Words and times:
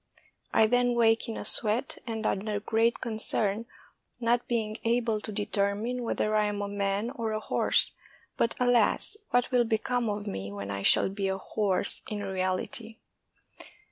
I 0.51 0.65
then 0.65 0.95
wake 0.95 1.29
in 1.29 1.37
a 1.37 1.45
sweat 1.45 1.99
and 2.07 2.25
under 2.25 2.59
great 2.59 3.01
concern, 3.01 3.67
not 4.19 4.47
being 4.47 4.77
able 4.83 5.21
to 5.21 5.31
determine 5.31 6.01
whether 6.01 6.35
I 6.35 6.45
am 6.47 6.59
a 6.63 6.67
man 6.67 7.11
or 7.11 7.33
a 7.33 7.39
horse; 7.39 7.91
but, 8.35 8.55
alas, 8.59 9.15
what 9.29 9.51
will 9.51 9.63
become 9.63 10.09
of 10.09 10.25
me 10.25 10.51
when 10.51 10.71
I 10.71 10.81
shall 10.81 11.09
be 11.09 11.27
a 11.27 11.37
horse 11.37 12.01
in 12.09 12.23
reality? 12.23 12.97